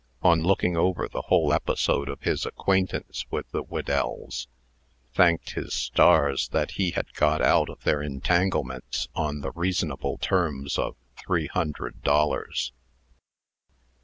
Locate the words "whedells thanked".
3.61-5.51